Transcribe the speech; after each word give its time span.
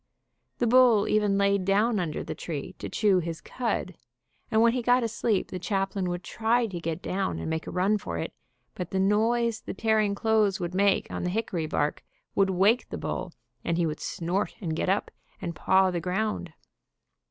The 0.57 0.65
bull 0.65 1.07
even 1.07 1.37
laid 1.37 1.63
down 1.63 1.99
under 1.99 2.23
the 2.23 2.33
tree 2.33 2.73
to 2.79 2.89
chew 2.89 3.19
his 3.19 3.39
cud, 3.39 3.93
and 4.49 4.59
when 4.59 4.73
he 4.73 4.81
got 4.81 5.03
asleep 5.03 5.51
the 5.51 5.59
chaplain 5.59 6.09
would 6.09 6.23
try 6.23 6.65
to 6.65 6.79
get 6.79 7.03
down 7.03 7.37
and 7.37 7.47
make 7.51 7.67
a 7.67 7.71
run 7.71 7.99
for 7.99 8.17
it, 8.17 8.33
but 8.73 8.89
the 8.89 8.99
noise 8.99 9.61
the 9.61 9.75
tearing 9.75 10.15
clothes 10.15 10.59
would 10.59 10.73
make 10.73 11.05
on 11.11 11.21
the 11.23 11.29
hick 11.29 11.53
ory 11.53 11.67
bark 11.67 12.03
would 12.33 12.49
wake 12.49 12.89
the 12.89 12.97
bull, 12.97 13.31
and 13.63 13.77
he 13.77 13.85
would 13.85 13.99
snort, 13.99 14.55
and 14.59 14.75
get 14.75 14.89
up. 14.89 15.11
and 15.39 15.53
paw 15.55 15.91
the 15.91 16.01
ground. 16.01 16.51